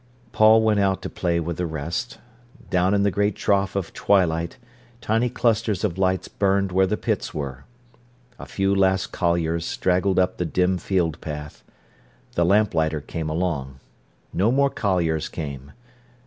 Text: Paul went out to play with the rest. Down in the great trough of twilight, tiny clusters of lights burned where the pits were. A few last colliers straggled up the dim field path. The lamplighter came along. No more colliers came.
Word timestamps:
Paul 0.31 0.63
went 0.63 0.79
out 0.79 1.03
to 1.03 1.11
play 1.11 1.39
with 1.39 1.57
the 1.57 1.67
rest. 1.67 2.17
Down 2.71 2.95
in 2.95 3.03
the 3.03 3.11
great 3.11 3.35
trough 3.35 3.75
of 3.75 3.93
twilight, 3.93 4.57
tiny 4.99 5.29
clusters 5.29 5.83
of 5.83 5.99
lights 5.99 6.27
burned 6.27 6.71
where 6.71 6.87
the 6.87 6.97
pits 6.97 7.35
were. 7.35 7.65
A 8.39 8.47
few 8.47 8.73
last 8.73 9.11
colliers 9.11 9.63
straggled 9.63 10.17
up 10.17 10.37
the 10.37 10.43
dim 10.45 10.79
field 10.79 11.21
path. 11.21 11.63
The 12.33 12.43
lamplighter 12.43 12.99
came 12.99 13.29
along. 13.29 13.79
No 14.33 14.51
more 14.51 14.71
colliers 14.71 15.29
came. 15.29 15.71